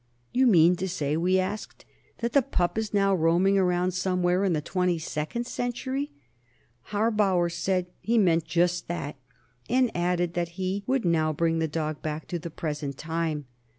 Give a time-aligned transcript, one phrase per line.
[0.31, 1.85] "You mean to say," we asked,
[2.21, 6.11] "that the pup is now roaming around somewhere in the Twenty second Century?"
[6.87, 9.15] Harbauer said he meant just that,
[9.69, 13.45] and added that he would now bring the dog back to the present time.